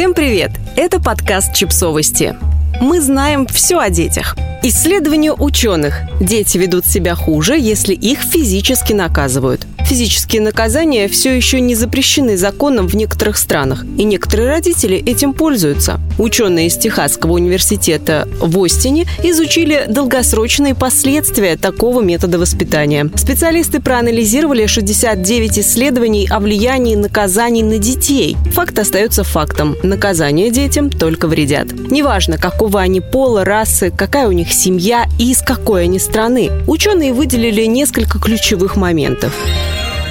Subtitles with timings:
[0.00, 0.52] Всем привет!
[0.76, 2.34] Это подкаст «Чипсовости».
[2.80, 4.34] Мы знаем все о детях.
[4.62, 6.00] Исследования ученых.
[6.22, 9.66] Дети ведут себя хуже, если их физически наказывают.
[9.90, 15.98] Физические наказания все еще не запрещены законом в некоторых странах, и некоторые родители этим пользуются.
[16.16, 23.10] Ученые из Техасского университета в Остине изучили долгосрочные последствия такого метода воспитания.
[23.16, 28.36] Специалисты проанализировали 69 исследований о влиянии наказаний на детей.
[28.52, 29.76] Факт остается фактом.
[29.82, 31.72] Наказания детям только вредят.
[31.72, 36.48] Неважно, какого они пола, расы, какая у них семья и из какой они страны.
[36.68, 39.32] Ученые выделили несколько ключевых моментов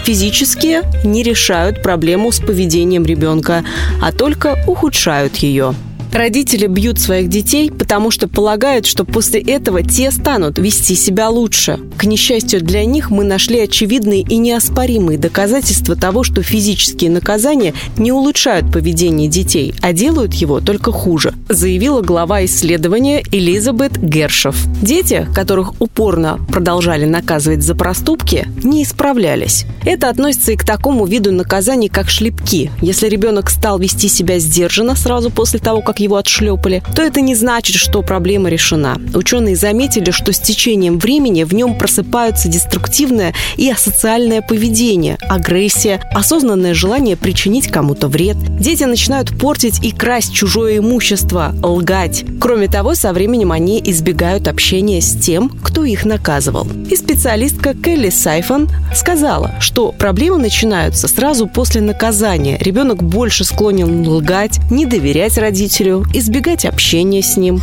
[0.04, 3.64] физические не решают проблему с поведением ребенка,
[4.02, 5.74] а только ухудшают ее.
[6.12, 11.80] Родители бьют своих детей, потому что полагают, что после этого те станут вести себя лучше.
[11.98, 18.12] К несчастью для них мы нашли очевидные и неоспоримые доказательства того, что физические наказания не
[18.12, 24.58] улучшают поведение детей, а делают его только хуже, заявила глава исследования Элизабет Гершев.
[24.82, 29.66] Дети, которых упорно продолжали наказывать за проступки, не исправлялись.
[29.86, 32.72] Это относится и к такому виду наказаний, как шлепки.
[32.82, 37.36] Если ребенок стал вести себя сдержанно сразу после того, как его отшлепали, то это не
[37.36, 38.98] значит, что проблема решена.
[39.14, 46.74] Ученые заметили, что с течением времени в нем просыпаются деструктивное и асоциальное поведение, агрессия, осознанное
[46.74, 48.38] желание причинить кому-то вред.
[48.60, 52.24] Дети начинают портить и красть чужое имущество, лгать.
[52.40, 56.68] Кроме того, со временем они избегают общения с тем, кто их наказывал.
[56.90, 62.58] И специалистка Келли Сайфон сказала, что проблемы начинаются сразу после наказания.
[62.60, 67.62] Ребенок больше склонен лгать, не доверять родителю, родителю, избегать общения с ним.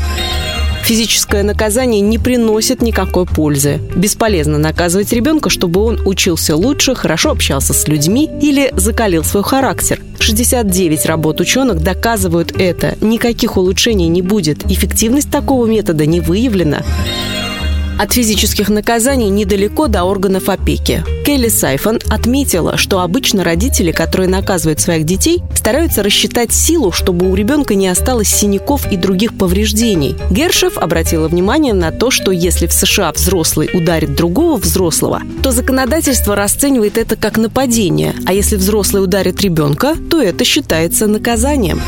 [0.84, 3.80] Физическое наказание не приносит никакой пользы.
[3.96, 10.00] Бесполезно наказывать ребенка, чтобы он учился лучше, хорошо общался с людьми или закалил свой характер.
[10.20, 12.96] 69 работ ученых доказывают это.
[13.00, 14.64] Никаких улучшений не будет.
[14.70, 16.82] Эффективность такого метода не выявлена.
[17.98, 21.02] От физических наказаний недалеко до органов опеки.
[21.24, 27.34] Келли Сайфон отметила, что обычно родители, которые наказывают своих детей, стараются рассчитать силу, чтобы у
[27.34, 30.14] ребенка не осталось синяков и других повреждений.
[30.30, 36.36] Гершев обратила внимание на то, что если в США взрослый ударит другого взрослого, то законодательство
[36.36, 41.80] расценивает это как нападение, а если взрослый ударит ребенка, то это считается наказанием.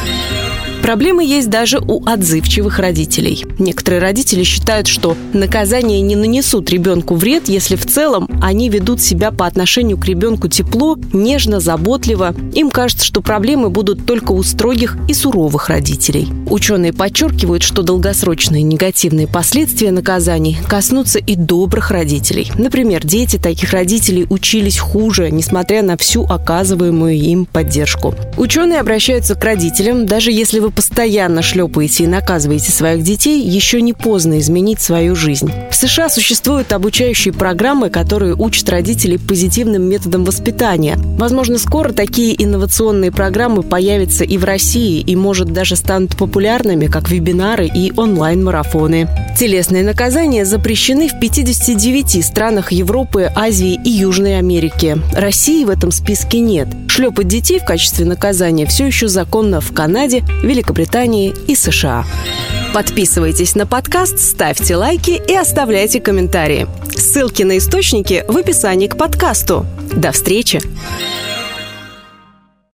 [0.88, 3.44] Проблемы есть даже у отзывчивых родителей.
[3.59, 9.31] Некоторые родители считают, что наказания не нанесут ребенку вред, если в целом они ведут себя
[9.31, 12.34] по отношению к ребенку тепло, нежно, заботливо.
[12.54, 16.26] Им кажется, что проблемы будут только у строгих и суровых родителей.
[16.49, 22.50] Ученые подчеркивают, что долгосрочные негативные последствия наказаний коснутся и добрых родителей.
[22.56, 28.15] Например, дети таких родителей учились хуже, несмотря на всю оказываемую им поддержку.
[28.38, 33.94] Ученые обращаются к родителям, даже если вы постоянно шлепаете и наказываете своих детей, еще не
[33.94, 35.50] поздно изменить свою жизнь.
[35.72, 40.97] В США существуют обучающие программы, которые учат родителей позитивным методам воспитания.
[41.19, 47.11] Возможно, скоро такие инновационные программы появятся и в России, и, может, даже станут популярными, как
[47.11, 49.09] вебинары и онлайн-марафоны.
[49.37, 54.97] Телесные наказания запрещены в 59 странах Европы, Азии и Южной Америки.
[55.12, 56.69] России в этом списке нет.
[56.99, 62.05] Шлепать детей в качестве наказания все еще законно в Канаде, Великобритании и США.
[62.75, 66.67] Подписывайтесь на подкаст, ставьте лайки и оставляйте комментарии.
[66.91, 69.65] Ссылки на источники в описании к подкасту.
[69.93, 70.61] До встречи!